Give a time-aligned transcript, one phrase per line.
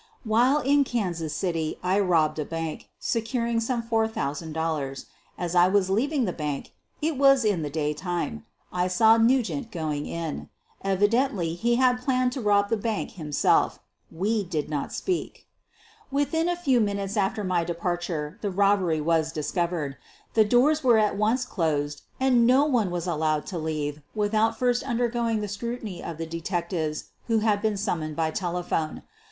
[0.23, 5.05] While in Kansas City I robbed a bank, securing some four thousand dollars.
[5.37, 8.43] As I was leaving the bank— it was in the day time—
[8.81, 10.49] I saw Nugent going in.
[10.83, 13.77] Evidently he had planned to rob the bank him self.
[14.09, 15.45] We did not speak.
[16.09, 19.97] 252 SOPHIE LYONS Within a few minutes after my departure the rob bery was discovered.
[20.33, 24.83] The doors were at once closed and no one was allowed to leave without first
[24.83, 29.03] under going the scrutiny of the detectives who had been summoned by telephone.